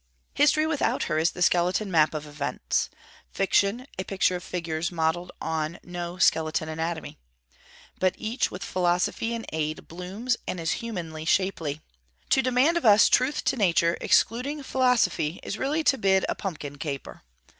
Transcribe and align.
History 0.33 0.65
without 0.65 1.03
her 1.03 1.19
is 1.19 1.29
the 1.29 1.43
skeleton 1.43 1.91
map 1.91 2.15
of 2.15 2.25
events: 2.25 2.89
Fiction 3.29 3.85
a 3.99 4.03
picture 4.03 4.35
of 4.35 4.43
figures 4.43 4.91
modelled 4.91 5.31
on 5.39 5.77
no 5.83 6.17
skeleton 6.17 6.67
anatomy. 6.67 7.19
But 7.99 8.15
each, 8.17 8.49
with 8.49 8.63
Philosophy 8.63 9.35
in 9.35 9.45
aid, 9.53 9.87
blooms, 9.87 10.37
and 10.47 10.59
is 10.59 10.71
humanly 10.81 11.23
shapely. 11.25 11.81
To 12.29 12.41
demand 12.41 12.77
of 12.77 12.83
us 12.85 13.09
truth 13.09 13.43
to 13.43 13.55
nature, 13.55 13.95
excluding 14.01 14.63
Philosophy, 14.63 15.39
is 15.43 15.59
really 15.59 15.83
to 15.83 15.99
bid 15.99 16.25
a 16.27 16.33
pumpkin 16.33 16.79
caper. 16.79 17.21